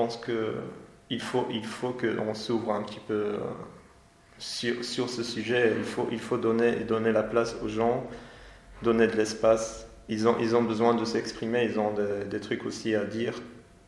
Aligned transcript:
pense 0.00 0.16
que 0.16 0.54
il 1.10 1.20
faut, 1.20 1.46
il 1.50 1.64
faut 1.64 1.90
qu'on 1.90 2.34
s'ouvre 2.34 2.72
un 2.72 2.82
petit 2.82 3.00
peu 3.06 3.14
euh, 3.14 3.38
sur, 4.38 4.82
sur, 4.84 5.10
ce 5.10 5.22
sujet. 5.22 5.74
Il 5.76 5.84
faut, 5.84 6.08
il 6.10 6.20
faut 6.20 6.38
donner, 6.38 6.76
donner 6.76 7.12
la 7.12 7.24
place 7.24 7.56
aux 7.62 7.68
gens, 7.68 8.06
donner 8.82 9.08
de 9.08 9.16
l'espace. 9.16 9.88
Ils 10.08 10.26
ont, 10.26 10.36
ils 10.40 10.56
ont 10.56 10.62
besoin 10.62 10.94
de 10.94 11.04
s'exprimer, 11.04 11.64
ils 11.64 11.78
ont 11.78 11.92
des, 12.30 12.40
trucs 12.40 12.64
aussi 12.64 12.94
à 12.94 13.04
dire. 13.04 13.34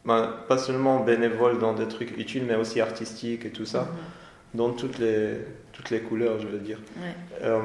Ben, 0.04 0.34
pas 0.48 0.58
seulement 0.58 1.00
bénévoles 1.00 1.58
dans 1.58 1.74
des 1.74 1.88
trucs 1.88 2.18
utiles, 2.18 2.44
mais 2.44 2.56
aussi 2.56 2.80
artistiques 2.80 3.46
et 3.46 3.50
tout 3.50 3.64
ça, 3.64 3.82
mm-hmm. 3.82 4.58
dans 4.58 4.70
toutes 4.72 4.98
les, 4.98 5.38
toutes 5.72 5.90
les 5.90 6.00
couleurs, 6.00 6.40
je 6.40 6.48
veux 6.48 6.58
dire. 6.58 6.80
Euh, 7.42 7.60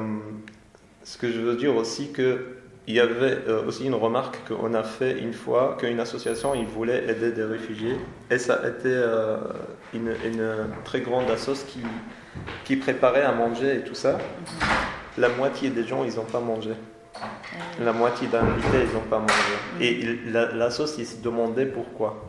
ce 1.02 1.18
que 1.18 1.30
je 1.30 1.40
veux 1.40 1.56
dire 1.56 1.74
aussi 1.76 2.12
que 2.12 2.56
il 2.88 2.94
y 2.94 3.00
avait 3.00 3.38
euh, 3.46 3.66
aussi 3.66 3.84
une 3.84 3.94
remarque 3.94 4.48
qu'on 4.48 4.72
a 4.72 4.82
fait 4.82 5.18
une 5.18 5.34
fois 5.34 5.76
qu'une 5.78 6.00
association 6.00 6.54
il 6.54 6.64
voulait 6.64 7.04
aider 7.06 7.32
des 7.32 7.44
réfugiés 7.44 7.96
et 8.30 8.38
ça 8.38 8.54
a 8.54 8.68
été 8.68 8.88
euh, 8.88 9.36
une, 9.92 10.14
très 10.84 11.02
grande 11.02 11.30
association 11.30 11.68
qui, 11.68 11.82
qui 12.64 12.76
préparait 12.76 13.22
à 13.22 13.32
manger 13.32 13.76
et 13.76 13.80
tout 13.82 13.94
ça. 13.94 14.12
Mhm. 14.12 14.18
La 15.18 15.28
moitié 15.28 15.68
des 15.68 15.84
gens 15.84 16.02
ils 16.04 16.16
n'ont 16.16 16.24
pas 16.24 16.40
mangé. 16.40 16.70
Ah 17.14 17.26
la 17.80 17.92
moitié 17.92 18.26
d'invités 18.28 18.86
ils 18.88 18.94
n'ont 18.94 19.08
pas 19.10 19.18
mangé. 19.18 19.34
Mhm. 19.76 19.82
Et 19.82 20.56
l'association 20.56 21.18
se 21.18 21.22
demandait 21.22 21.66
pourquoi. 21.66 22.26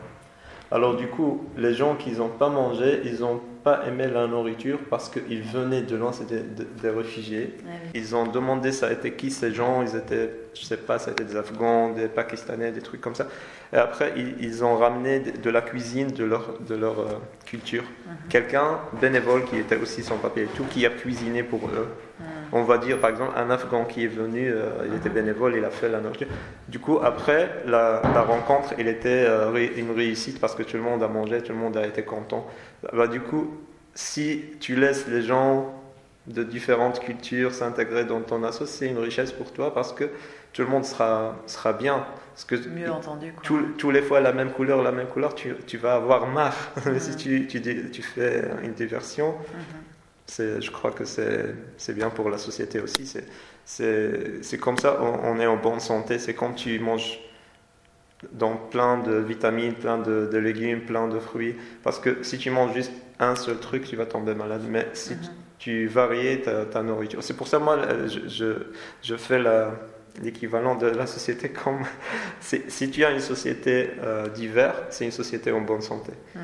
Alors 0.72 0.94
du 0.94 1.08
coup, 1.08 1.44
les 1.56 1.74
gens 1.74 1.96
qui 1.96 2.12
n'ont 2.12 2.28
pas 2.28 2.48
mangé, 2.48 3.00
ils 3.04 3.20
n'ont 3.20 3.40
pas 3.64 3.86
aimé 3.88 4.06
la 4.06 4.28
nourriture 4.28 4.78
parce 4.88 5.08
qu'ils 5.08 5.42
venaient 5.42 5.82
de 5.82 5.96
loin, 5.96 6.12
c'était 6.12 6.44
des 6.80 6.90
réfugiés. 6.90 7.56
Ah 7.66 7.70
ils 7.92 8.14
ont 8.14 8.26
demandé 8.26 8.70
ça 8.70 8.86
a 8.86 8.92
été 8.92 9.12
qui 9.12 9.32
ces 9.32 9.52
gens, 9.52 9.82
ils 9.82 9.96
étaient, 9.96 10.30
je 10.54 10.64
sais 10.64 10.76
pas, 10.76 11.00
c'était 11.00 11.24
des 11.24 11.36
Afghans, 11.36 11.92
des 11.92 12.06
Pakistanais, 12.06 12.70
des 12.70 12.82
trucs 12.82 13.00
comme 13.00 13.16
ça. 13.16 13.26
Et 13.72 13.76
après, 13.76 14.14
ils, 14.16 14.64
ont 14.64 14.76
ramené 14.76 15.20
de, 15.20 15.50
la 15.50 15.60
cuisine 15.60 16.08
de 16.08 16.24
leur, 16.24 16.58
de 16.60 16.74
leur 16.74 17.00
euh, 17.00 17.04
culture. 17.46 17.82
Mhm. 17.82 18.14
Quelqu'un, 18.28 18.78
bénévole, 19.00 19.44
qui 19.44 19.56
était 19.58 19.76
aussi 19.76 20.02
sans 20.02 20.18
papier 20.18 20.44
et 20.44 20.56
tout, 20.56 20.64
qui 20.64 20.86
a 20.86 20.90
cuisiné 20.90 21.42
pour 21.42 21.66
eux. 21.66 21.88
On 22.52 22.62
va 22.62 22.78
dire, 22.78 22.98
par 22.98 23.10
exemple, 23.10 23.32
un 23.36 23.50
Afghan 23.50 23.84
qui 23.84 24.04
est 24.04 24.08
venu, 24.08 24.50
euh, 24.50 24.70
il 24.86 24.94
était 24.94 25.08
mhm. 25.08 25.14
bénévole, 25.14 25.54
il 25.56 25.64
a 25.64 25.70
fait 25.70 25.88
la 25.88 26.00
nourriture. 26.00 26.26
Du 26.68 26.78
coup, 26.78 26.98
après, 27.02 27.62
la, 27.66 28.00
rencontre, 28.22 28.74
il 28.78 28.88
était 28.88 29.24
euh, 29.26 29.68
une 29.76 29.92
réussite 29.92 30.40
parce 30.40 30.54
que 30.54 30.62
tout 30.62 30.76
le 30.76 30.82
monde 30.82 31.02
a 31.02 31.08
mangé, 31.08 31.42
tout 31.42 31.52
le 31.52 31.58
monde 31.58 31.76
a 31.76 31.86
été 31.86 32.02
content. 32.02 32.46
Bah, 32.92 33.06
du 33.06 33.20
coup, 33.20 33.56
si 33.94 34.44
tu 34.60 34.74
laisses 34.74 35.06
les 35.06 35.22
gens 35.22 35.74
de 36.26 36.42
différentes 36.42 37.00
cultures 37.00 37.54
s'intégrer 37.54 38.04
dans 38.04 38.20
ton 38.20 38.42
asso, 38.44 38.66
c'est 38.66 38.88
une 38.88 38.98
richesse 38.98 39.32
pour 39.32 39.52
toi 39.52 39.72
parce 39.72 39.92
que 39.92 40.10
tout 40.52 40.62
le 40.62 40.68
monde 40.68 40.84
sera, 40.84 41.36
sera 41.46 41.72
bien. 41.72 42.04
Parce 42.34 42.44
que 42.44 42.68
Mieux 42.68 42.90
entendu. 42.90 43.34
tous 43.42 43.90
les 43.90 44.02
fois 44.02 44.20
la 44.20 44.32
même 44.32 44.50
couleur, 44.50 44.82
la 44.82 44.92
même 44.92 45.08
couleur, 45.08 45.34
tu, 45.34 45.54
tu 45.66 45.76
vas 45.76 45.94
avoir 45.94 46.26
marre. 46.26 46.56
si 46.98 47.16
tu, 47.16 47.46
tu, 47.46 47.60
tu, 47.60 48.02
fais 48.02 48.44
une 48.62 48.72
diversion, 48.72 49.32
mm-hmm. 49.32 49.89
Je 50.38 50.70
crois 50.70 50.90
que 50.90 51.04
c'est 51.04 51.94
bien 51.94 52.10
pour 52.10 52.30
la 52.30 52.38
société 52.38 52.80
aussi. 52.80 53.12
C'est 53.64 54.58
comme 54.58 54.78
ça, 54.78 55.00
on, 55.02 55.38
est 55.38 55.46
en 55.46 55.56
bonne 55.56 55.80
santé. 55.80 56.18
C'est 56.18 56.34
quand 56.34 56.52
tu 56.52 56.78
manges 56.78 57.20
dans 58.32 58.56
plein 58.56 58.98
de 58.98 59.14
vitamines, 59.14 59.74
plein 59.74 59.98
de, 59.98 60.28
de, 60.30 60.38
légumes, 60.38 60.82
plein 60.82 61.08
de 61.08 61.18
fruits. 61.18 61.56
Parce 61.82 61.98
que 61.98 62.22
si 62.22 62.38
tu 62.38 62.50
manges 62.50 62.74
juste 62.74 62.92
un 63.18 63.34
seul 63.34 63.58
truc, 63.58 63.84
tu 63.84 63.96
vas 63.96 64.06
tomber 64.06 64.34
malade. 64.34 64.62
Mais 64.68 64.88
si 64.92 65.14
mm-hmm 65.14 65.30
tu 65.60 65.86
varier 65.86 66.40
ta, 66.40 66.82
nourriture. 66.82 67.22
C'est 67.22 67.36
pour 67.36 67.46
ça, 67.46 67.58
moi, 67.58 67.78
je, 68.08 68.54
je, 69.02 69.16
fais 69.16 69.40
l'équivalent 70.22 70.74
de 70.74 70.86
la 70.86 71.06
société 71.06 71.50
comme 71.50 71.82
si 72.40 72.90
tu 72.90 73.04
as 73.04 73.10
une 73.10 73.20
société 73.20 73.90
euh, 74.02 74.26
d'hiver, 74.28 74.74
c'est 74.88 75.04
une 75.04 75.12
société 75.12 75.52
en 75.52 75.60
bonne 75.60 75.82
santé. 75.82 76.12
Hmm. 76.34 76.40